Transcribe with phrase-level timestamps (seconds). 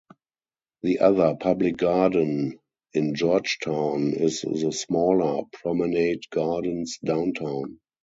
[0.81, 2.57] The other public garden
[2.91, 7.79] in Georgetown is the smaller Promenade Gardens downtown.